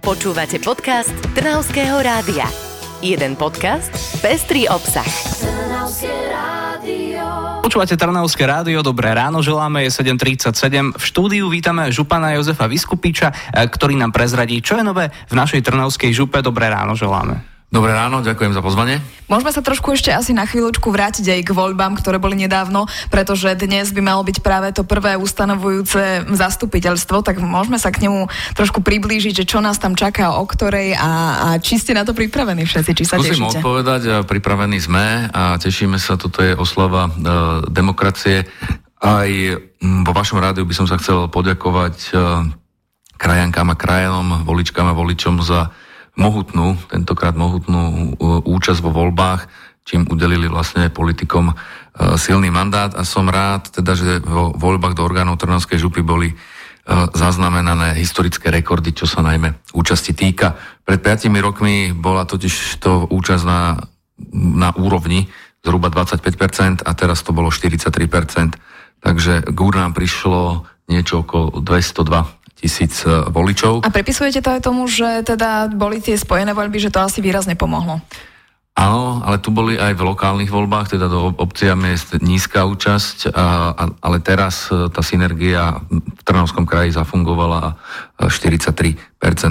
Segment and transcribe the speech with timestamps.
[0.00, 2.48] Počúvate podcast Trnavského rádia.
[3.04, 3.92] Jeden podcast,
[4.24, 5.04] pestrý obsah.
[7.60, 10.96] Počúvate Trnavské rádio, dobré ráno, želáme, je 7.37.
[10.96, 15.68] V štúdiu vítame župana Jozefa Vyskupiča, eh, ktorý nám prezradí, čo je nové v našej
[15.68, 16.40] Trnavskej župe.
[16.40, 17.59] Dobré ráno, želáme.
[17.70, 18.98] Dobré ráno, ďakujem za pozvanie.
[19.30, 23.46] Môžeme sa trošku ešte asi na chvíľočku vrátiť aj k voľbám, ktoré boli nedávno, pretože
[23.54, 28.26] dnes by malo byť práve to prvé ustanovujúce zastupiteľstvo, tak môžeme sa k nemu
[28.58, 31.10] trošku priblížiť, že čo nás tam čaká, o ktorej a,
[31.46, 33.62] a či ste na to pripravení všetci, či sa Skúsim tešíte.
[33.62, 37.10] odpovedať, pripravení sme a tešíme sa, toto je oslava e,
[37.70, 38.50] demokracie.
[38.98, 39.30] Aj
[39.78, 42.12] vo vašom rádiu by som sa chcel poďakovať e,
[43.14, 45.70] krajankám a krajanom, voličkám a voličom za
[46.20, 48.06] mohutnú, tentokrát mohutnú e,
[48.44, 49.48] účasť vo voľbách,
[49.88, 51.54] čím udelili vlastne politikom e,
[52.20, 56.34] silný mandát a som rád, teda, že vo voľbách do orgánov Trnavskej župy boli e,
[57.16, 60.60] zaznamenané historické rekordy, čo sa najmä účasti týka.
[60.84, 63.80] Pred 5 rokmi bola totiž to účasť na,
[64.36, 65.32] na úrovni
[65.64, 68.60] zhruba 25% a teraz to bolo 43%.
[69.00, 73.80] Takže k urnám prišlo niečo okolo 202 tisíc e, voličov.
[73.80, 77.56] A pripisujete to aj tomu, že teda boli tie spojené voľby, že to asi výrazne
[77.56, 78.04] pomohlo?
[78.76, 83.74] Áno, ale tu boli aj v lokálnych voľbách, teda do obcia miest nízka účasť, a,
[83.76, 87.76] a, ale teraz e, tá synergia v Trnavskom kraji zafungovala
[88.20, 88.96] a 43%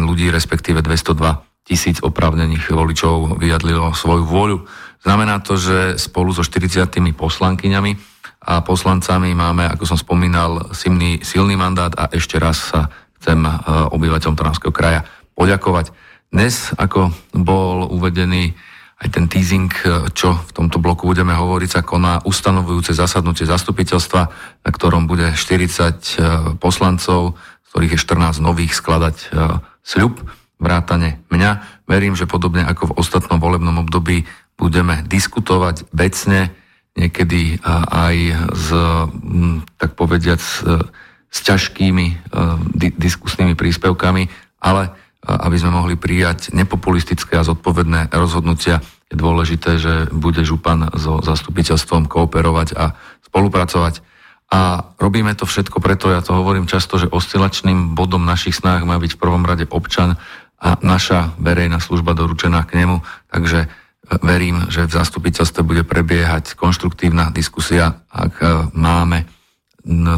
[0.02, 4.58] ľudí, respektíve 202 tisíc oprávnených voličov vyjadlilo svoju vôľu.
[5.06, 8.09] Znamená to, že spolu so 40 poslankyňami
[8.50, 12.90] a poslancami máme, ako som spomínal, silný, silný mandát a ešte raz sa
[13.22, 13.52] chcem e,
[13.94, 15.06] obyvateľom Trnavského kraja
[15.38, 15.94] poďakovať.
[16.34, 18.58] Dnes, ako bol uvedený
[19.06, 24.22] aj ten teasing, e, čo v tomto bloku budeme hovoriť, sa koná ustanovujúce zasadnutie zastupiteľstva,
[24.66, 25.94] na ktorom bude 40 e,
[26.58, 29.30] poslancov, z ktorých je 14 nových, skladať
[29.86, 30.26] sľub,
[30.58, 31.86] vrátane mňa.
[31.86, 34.26] Verím, že podobne ako v ostatnom volebnom období
[34.58, 36.50] budeme diskutovať vecne,
[36.98, 38.16] niekedy aj
[38.54, 38.68] s,
[39.78, 40.42] tak povediac,
[41.30, 42.06] s ťažkými
[42.74, 44.24] di- diskusnými príspevkami,
[44.66, 44.90] ale
[45.20, 52.06] aby sme mohli prijať nepopulistické a zodpovedné rozhodnutia, je dôležité, že bude župan so zastupiteľstvom
[52.06, 52.94] kooperovať a
[53.26, 54.06] spolupracovať.
[54.50, 58.98] A robíme to všetko preto, ja to hovorím často, že oscilačným bodom našich snách má
[58.98, 60.18] byť v prvom rade občan
[60.58, 63.02] a naša verejná služba doručená k nemu.
[63.30, 63.70] Takže
[64.18, 69.30] verím, že v zastupiteľstve bude prebiehať konštruktívna diskusia, ak e, máme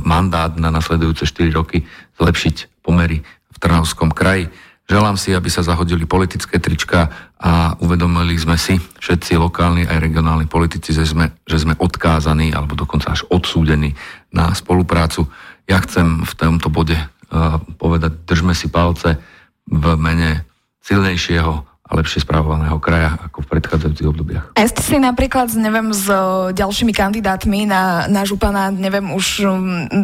[0.02, 1.86] mandát na nasledujúce 4 roky
[2.18, 4.50] zlepšiť pomery v Trnavskom kraji.
[4.90, 7.08] Želám si, aby sa zahodili politické trička
[7.40, 12.76] a uvedomili sme si, všetci lokálni aj regionálni politici, že sme, že sme odkázaní alebo
[12.76, 13.96] dokonca až odsúdení
[14.36, 15.32] na spoluprácu.
[15.70, 19.16] Ja chcem v tomto bode uh, povedať, držme si palce
[19.64, 20.44] v mene
[20.84, 24.46] silnejšieho a lepšie správovaného kraja ako v predchádzajúcich obdobiach.
[24.56, 26.08] A ste si napríklad, neviem, s
[26.56, 29.52] ďalšími kandidátmi na, na župana, neviem, už um,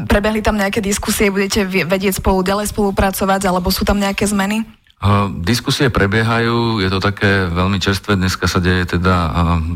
[0.04, 4.68] prebehli tam nejaké diskusie, budete vedieť spolu ďalej spolupracovať, alebo sú tam nejaké zmeny?
[5.00, 9.30] Uh, diskusie prebiehajú, je to také veľmi čerstvé, dneska sa deje teda uh,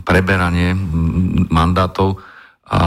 [0.04, 0.76] preberanie
[1.48, 2.20] mandátov
[2.72, 2.82] a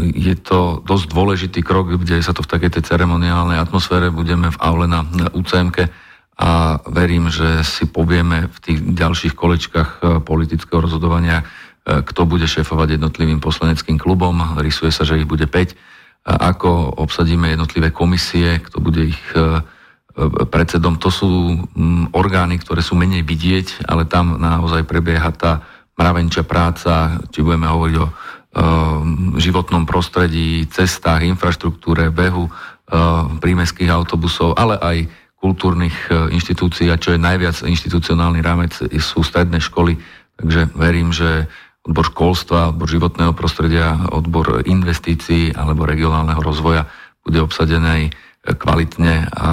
[0.00, 4.60] je to dosť dôležitý krok, kde sa to v takej tej ceremoniálnej atmosfére budeme v
[4.60, 5.04] aule na
[5.36, 5.92] UCMke
[6.42, 11.46] a verím, že si povieme v tých ďalších kolečkách e, politického rozhodovania,
[11.86, 14.58] e, kto bude šéfovať jednotlivým poslaneckým klubom.
[14.58, 15.78] Rysuje sa, že ich bude 5.
[16.26, 19.62] A ako obsadíme jednotlivé komisie, kto bude ich e,
[20.50, 20.98] predsedom.
[20.98, 21.30] To sú
[22.10, 25.62] orgány, ktoré sú menej vidieť, ale tam naozaj prebieha tá
[25.94, 28.06] mravenčia práca, či budeme hovoriť o
[29.40, 32.52] životnom prostredí, cestách, infraštruktúre, behu,
[33.40, 34.96] prímeských autobusov, ale aj
[35.42, 39.98] kultúrnych e, inštitúcií a čo je najviac inštitucionálny rámec sú stredné školy.
[40.38, 41.50] Takže verím, že
[41.82, 46.86] odbor školstva, odbor životného prostredia, odbor investícií alebo regionálneho rozvoja
[47.26, 49.50] bude obsadený kvalitne a, a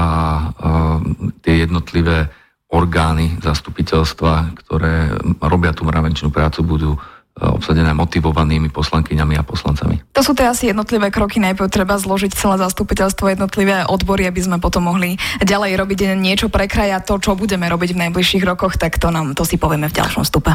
[1.41, 2.29] tie jednotlivé
[2.69, 5.09] orgány zastupiteľstva, ktoré
[5.41, 6.91] robia tú mravenčnú prácu, budú
[7.37, 10.03] obsadené motivovanými poslankyňami a poslancami.
[10.11, 11.40] To sú tie asi jednotlivé kroky.
[11.40, 16.67] Najprv treba zložiť celé zastupiteľstvo, jednotlivé odbory, aby sme potom mohli ďalej robiť niečo pre
[16.67, 19.87] kraj a to, čo budeme robiť v najbližších rokoch, tak to nám to si povieme
[19.87, 20.52] v ďalšom stupe.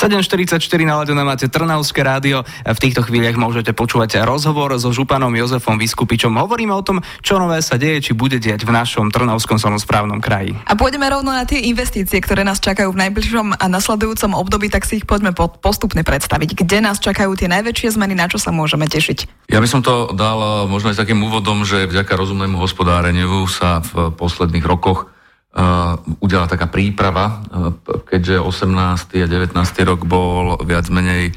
[0.00, 2.40] 7.44 naladené máte Trnavské rádio.
[2.64, 6.40] V týchto chvíľach môžete počúvať rozhovor so županom Jozefom Vyskupičom.
[6.40, 10.56] Hovoríme o tom, čo nové sa deje, či bude diať v našom Trnavskom samozprávnom kraji.
[10.64, 14.88] A pôjdeme rovno na tie investície, ktoré nás čakajú v najbližšom a nasledujúcom období, tak
[14.88, 16.56] si ich poďme postupne predstaviť.
[16.56, 19.52] Kde nás čakajú tie najväčšie zmeny, na čo sa môžeme tešiť?
[19.52, 24.16] Ja by som to dal možno aj takým úvodom, že vďaka rozumnému hospodáreniu sa v
[24.16, 25.12] posledných rokoch
[26.22, 27.42] udiala taká príprava,
[28.06, 28.70] keďže 18.
[29.18, 29.54] a 19.
[29.82, 31.34] rok bol viac menej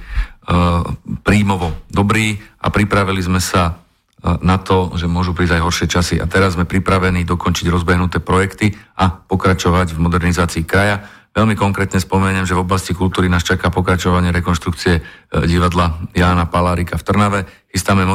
[1.26, 3.83] príjmovo dobrý a pripravili sme sa
[4.24, 6.16] na to, že môžu prísť aj horšie časy.
[6.24, 11.04] A teraz sme pripravení dokončiť rozbehnuté projekty a pokračovať v modernizácii kraja.
[11.34, 15.02] Veľmi konkrétne spomeniem, že v oblasti kultúry nás čaká pokračovanie rekonštrukcie e,
[15.50, 17.40] divadla Jána Palárika v Trnave.
[17.74, 18.06] Chystáme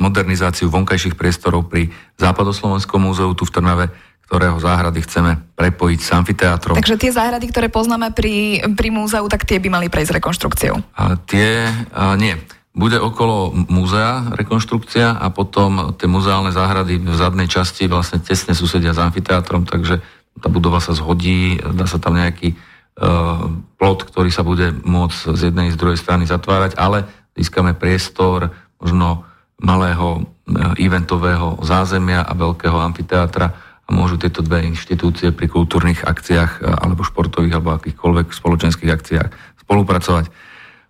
[0.00, 3.86] modernizáciu vonkajších priestorov pri Západoslovenskom múzeu tu v Trnave,
[4.24, 6.80] ktorého záhrady chceme prepojiť s amfiteátrom.
[6.80, 10.80] Takže tie záhrady, ktoré poznáme pri, pri múzeu, tak tie by mali prejsť rekonštrukciou?
[10.96, 12.40] A tie, a nie.
[12.72, 18.96] Bude okolo múzea rekonštrukcia a potom tie muzeálne záhrady v zadnej časti vlastne tesne susedia
[18.96, 20.00] s amfiteátrom, takže
[20.40, 23.44] tá budova sa zhodí, dá sa tam nejaký uh,
[23.76, 27.04] plot, ktorý sa bude môcť z jednej z druhej strany zatvárať, ale
[27.36, 28.48] získame priestor
[28.80, 29.28] možno
[29.60, 33.52] malého uh, eventového zázemia a veľkého amfiteátra
[33.84, 39.60] a môžu tieto dve inštitúcie pri kultúrnych akciách uh, alebo športových alebo akýchkoľvek spoločenských akciách
[39.60, 40.32] spolupracovať.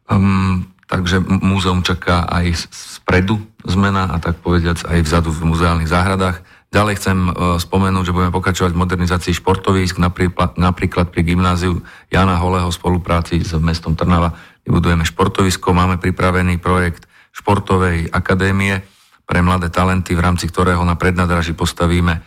[0.07, 6.45] Um, Takže múzeum čaká aj spredu zmena a tak povediac aj vzadu v muzeálnych záhradách.
[6.69, 11.81] Ďalej chcem e, spomenúť, že budeme pokračovať v modernizácii športovísk, napríklad, pri gymnáziu
[12.13, 14.37] Jana Holého v spolupráci s mestom Trnava.
[14.69, 18.85] Vybudujeme športovisko, máme pripravený projekt športovej akadémie
[19.25, 22.21] pre mladé talenty, v rámci ktorého na prednadraži postavíme e,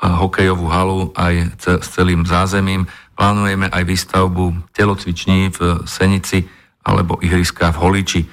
[0.00, 2.88] hokejovú halu aj s celým zázemím.
[3.12, 6.48] Plánujeme aj výstavbu telocviční v Senici,
[6.86, 8.20] alebo ihriska v Holiči.
[8.22, 8.28] E,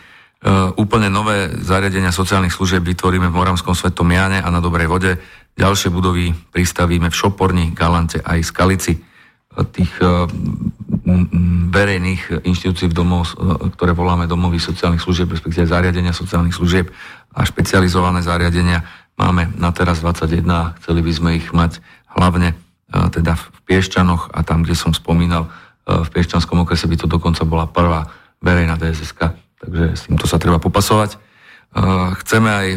[0.77, 5.17] úplne nové zariadenia sociálnych služieb vytvoríme v Moravskom Svetom Jáne a na Dobrej vode.
[5.57, 8.93] Ďalšie budovy pristavíme v Šoporni, Galante aj Skalici.
[8.93, 9.01] E,
[9.73, 10.29] tých e,
[11.73, 13.35] verejných inštitúcií v domov,
[13.75, 16.87] ktoré voláme domovy sociálnych služieb, respektíve zariadenia sociálnych služieb
[17.33, 18.85] a špecializované zariadenia
[19.19, 21.83] máme na teraz 21 a chceli by sme ich mať
[22.15, 22.55] hlavne
[22.87, 25.51] teda v Piešťanoch a tam, kde som spomínal,
[25.83, 28.07] v Piešťanskom okrese by to dokonca bola prvá
[28.43, 29.19] verejná DSSK,
[29.63, 31.15] takže s týmto sa treba popasovať.
[32.21, 32.67] Chceme aj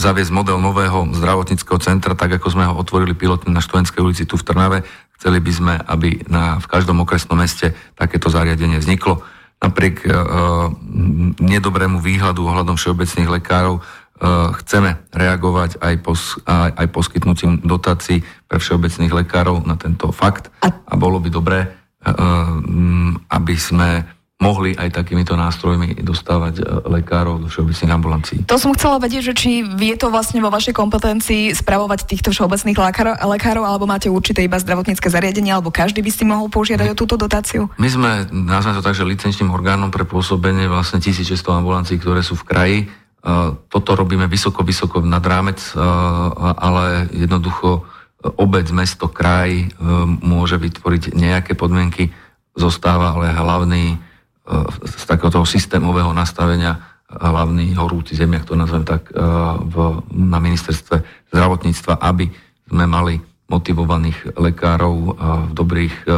[0.00, 4.40] zaviesť model nového zdravotníckého centra, tak ako sme ho otvorili pilotne na Štovenskej ulici tu
[4.40, 4.78] v Trnave.
[5.20, 9.20] Chceli by sme, aby na, v každom okresnom meste takéto zariadenie vzniklo.
[9.60, 10.72] Napriek uh,
[11.40, 18.56] nedobrému výhľadu ohľadom všeobecných lekárov uh, chceme reagovať aj, pos, aj, aj poskytnutím dotácií pre
[18.56, 21.68] všeobecných lekárov na tento fakt a bolo by dobré, uh,
[23.28, 26.62] aby sme mohli aj takýmito nástrojmi dostávať e,
[27.00, 28.38] lekárov do všeobecných ambulancií.
[28.44, 32.76] To som chcela vedieť, že či je to vlastne vo vašej kompetencii spravovať týchto všeobecných
[32.76, 36.92] lekárov, lekárov alebo máte určité iba zdravotnícke zariadenie, alebo každý by si mohol požiadať my,
[36.92, 37.72] o túto dotáciu?
[37.80, 42.36] My sme, nazvime to tak, že licenčným orgánom pre pôsobenie vlastne 1600 ambulancií, ktoré sú
[42.36, 42.78] v kraji.
[42.84, 42.86] E,
[43.72, 45.80] toto robíme vysoko, vysoko nad rámec, e,
[46.60, 47.88] ale jednoducho
[48.36, 49.70] obec, mesto, kraj
[50.18, 52.10] môže vytvoriť nejaké podmienky,
[52.58, 54.02] zostáva ale hlavný
[54.86, 59.14] z takého systémového nastavenia hlavný horúci zemiak, to nazvem tak, e,
[59.62, 62.26] v, na ministerstve zdravotníctva, aby
[62.66, 63.14] sme mali
[63.46, 65.10] motivovaných lekárov e,
[65.46, 66.10] v dobrých e,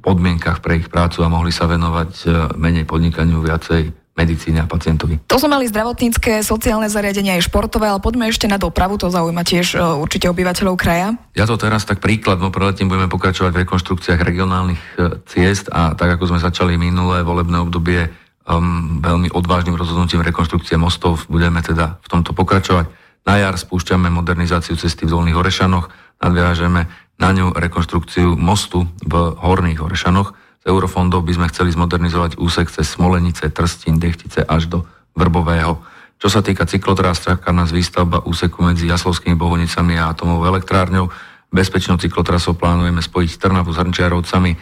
[0.00, 2.28] podmienkach pre ich prácu a mohli sa venovať
[2.60, 5.22] menej podnikaniu, viacej medicíne a pacientovi.
[5.30, 9.46] To sme mali zdravotnícke, sociálne zariadenia aj športové, ale poďme ešte na dopravu, to zaujíma
[9.46, 11.14] tiež uh, určite obyvateľov kraja.
[11.38, 15.94] Ja to teraz tak príklad, no predtým budeme pokračovať v rekonštrukciách regionálnych uh, ciest a
[15.94, 18.10] tak ako sme začali minulé volebné obdobie
[18.48, 22.90] um, veľmi odvážnym rozhodnutím rekonštrukcie mostov, budeme teda v tomto pokračovať.
[23.28, 25.92] Na jar spúšťame modernizáciu cesty v Dolných Orešanoch,
[26.24, 26.88] nadviažeme
[27.20, 30.32] na ňu rekonštrukciu mostu v Horných Orešanoch,
[30.68, 34.78] eurofondov by sme chceli zmodernizovať úsek cez Smolenice, Trstín, Dechtice až do
[35.16, 35.80] Vrbového.
[36.18, 41.08] Čo sa týka cyklotras, čaká nás výstavba úseku medzi Jaslovskými bohonicami a atomovou elektrárňou.
[41.48, 44.52] Bezpečnou cyklotrasou plánujeme spojiť Trnavu s Hrnčiarovcami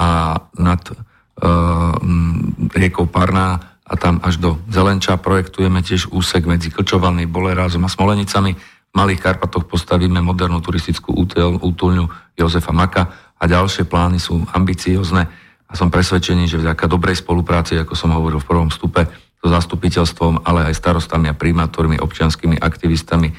[0.00, 0.94] a nad e,
[2.74, 5.20] riekou Parná a tam až do Zelenča.
[5.20, 8.56] Projektujeme tiež úsek medzi Klčovaný, Bolerázom a Smolenicami.
[8.56, 11.12] V Malých Karpatoch postavíme modernú turistickú
[11.60, 12.08] útulňu
[12.40, 15.41] Jozefa Maka a ďalšie plány sú ambiciozne
[15.72, 19.08] a som presvedčený, že vďaka dobrej spolupráci, ako som hovoril v prvom stupe,
[19.42, 23.34] so zastupiteľstvom, ale aj starostami a primátormi, občianskými aktivistami, e,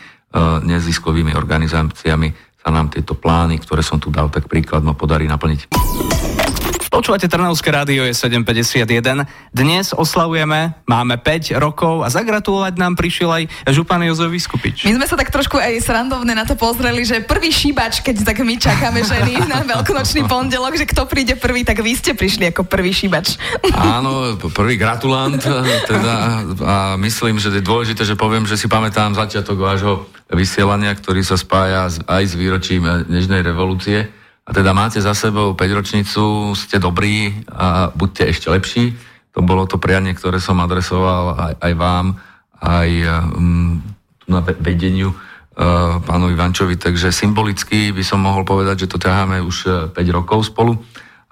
[0.66, 2.28] neziskovými organizáciami
[2.60, 5.72] sa nám tieto plány, ktoré som tu dal tak príkladno, podarí naplniť.
[6.94, 9.26] Počúvate Trnavské rádio je 751.
[9.50, 14.86] Dnes oslavujeme, máme 5 rokov a zagratulovať nám prišiel aj župan Jozef Vyskupič.
[14.86, 18.46] My sme sa tak trošku aj srandovne na to pozreli, že prvý šíbač, keď tak
[18.46, 22.70] my čakáme ženy na veľkonočný pondelok, že kto príde prvý, tak vy ste prišli ako
[22.70, 23.42] prvý šíbač.
[23.74, 25.42] Áno, prvý gratulant
[25.90, 31.26] teda, a myslím, že je dôležité, že poviem, že si pamätám začiatok vášho vysielania, ktorý
[31.26, 36.76] sa spája aj s výročím Nežnej revolúcie A teda máte za sebou 5 ročnicu, ste
[36.76, 38.84] dobrí a buďte ešte lepší.
[39.32, 42.06] To bolo to prianie, ktoré som adresoval aj, aj vám,
[42.60, 42.90] aj
[43.40, 43.80] um,
[44.28, 49.92] na vedeniu uh, pánovi Vančovi, takže symbolicky by som mohol povedať, že to ťaháme už
[49.96, 50.76] 5 rokov spolu.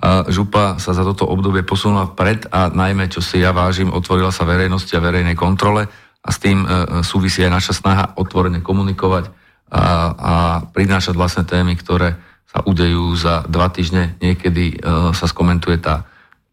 [0.01, 4.33] A župa sa za toto obdobie posunula vpred a najmä, čo si ja vážim, otvorila
[4.33, 5.85] sa verejnosti a verejnej kontrole
[6.23, 9.27] a s tým uh, súvisí aj naša snaha otvorene komunikovať
[9.71, 10.33] a, a
[10.67, 14.19] prinášať vlastné témy, ktoré sa udejú za dva týždne.
[14.19, 16.03] Niekedy uh, sa skomentuje tá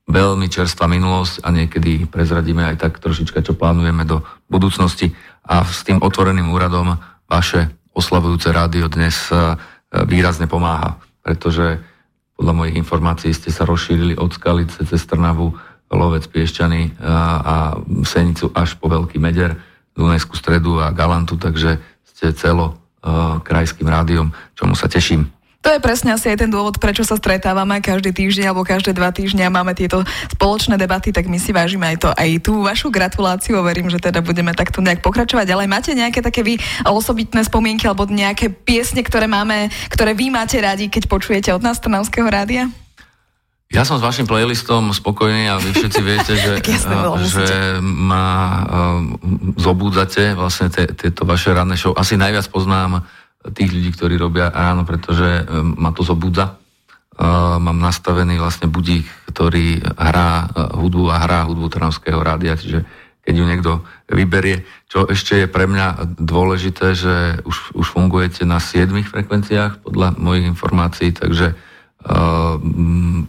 [0.06, 5.12] veľmi čerstvá minulosť a niekedy prezradíme aj tak trošička, čo plánujeme do budúcnosti.
[5.42, 9.58] A s tým otvoreným úradom vaše oslavujúce rádio dnes uh,
[10.06, 11.82] výrazne pomáha, pretože
[12.38, 15.50] podľa mojich informácií ste sa rozšírili od Skalice cez Trnavu,
[15.90, 17.74] Lovec, Piešťany a,
[18.04, 19.56] Senicu až po Veľký Meder,
[19.96, 22.78] Dunajskú stredu a Galantu, takže ste celo
[23.42, 25.26] krajským rádiom, čomu sa teším.
[25.58, 29.10] To je presne asi aj ten dôvod, prečo sa stretávame každý týždeň alebo každé dva
[29.10, 32.94] týždne a máme tieto spoločné debaty, tak my si vážime aj to, aj tú vašu
[32.94, 33.58] gratuláciu.
[33.66, 35.50] Verím, že teda budeme takto nejak pokračovať.
[35.50, 40.62] Ale máte nejaké také vy osobitné spomienky alebo nejaké piesne, ktoré máme, ktoré vy máte
[40.62, 42.70] radi, keď počujete od nás Trnavského rádia?
[43.68, 46.52] Ja som s vašim playlistom spokojný a vy všetci viete, že,
[47.36, 47.48] že
[47.84, 49.00] ma uh,
[49.60, 51.92] zobúdzate vlastne tieto vaše ranné show.
[51.92, 53.04] Asi najviac poznám
[53.54, 55.44] tých ľudí, ktorí robia ráno, pretože
[55.76, 56.58] ma to zobudza.
[57.58, 60.46] Mám nastavený vlastne budík, ktorý hrá
[60.78, 62.86] hudbu a hrá hudbu Trnavského rádia, čiže
[63.28, 63.72] keď ju niekto
[64.08, 64.64] vyberie.
[64.88, 70.48] Čo ešte je pre mňa dôležité, že už, už fungujete na 7 frekvenciách podľa mojich
[70.48, 72.56] informácií, takže uh,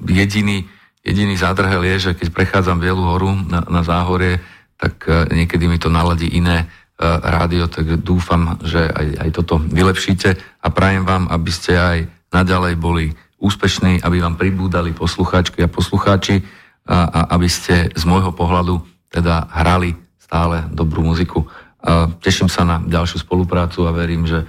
[0.07, 0.63] jediný,
[1.03, 4.39] jediný zádrhel je, že keď prechádzam Bielu horu na, na záhorie,
[4.79, 10.35] tak uh, niekedy mi to naladí iné rádio, tak dúfam, že aj, aj toto vylepšíte
[10.35, 11.97] a prajem vám, aby ste aj
[12.35, 16.43] naďalej boli úspešní, aby vám pribúdali poslucháčky a poslucháči
[16.85, 21.47] a, a aby ste z môjho pohľadu teda hrali stále dobrú muziku.
[21.79, 24.45] A teším sa na ďalšiu spoluprácu a verím, že e,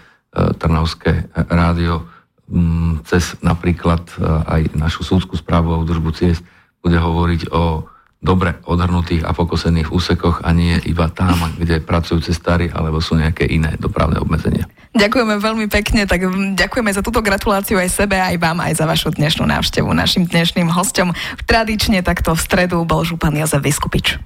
[0.59, 2.05] Trnavské rádio
[2.51, 6.43] mm, cez napríklad e, aj našu súdskú správu a údržbu ciest
[6.83, 7.87] bude hovoriť o
[8.21, 13.49] dobre odhrnutých a pokosených úsekoch a nie iba tam, kde pracujú cestári alebo sú nejaké
[13.49, 14.69] iné dopravné obmedzenia.
[14.93, 19.17] Ďakujeme veľmi pekne, tak ďakujeme za túto gratuláciu aj sebe, aj vám, aj za vašu
[19.17, 19.89] dnešnú návštevu.
[19.97, 21.17] Našim dnešným hostom
[21.49, 24.21] tradične takto v stredu bol župan Jozef Vyskupič.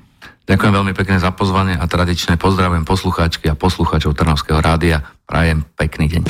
[0.45, 5.01] Ďakujem veľmi pekne za pozvanie a tradične pozdravujem poslucháčky a poslucháčov Trnavského rádia.
[5.25, 6.23] Prajem pekný deň.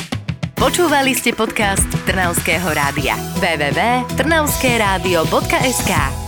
[0.55, 3.19] Počúvali ste podcast Trnavského rádia.
[3.43, 6.24] www.trnavskeradio.sk